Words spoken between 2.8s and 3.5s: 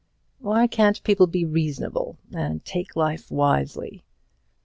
life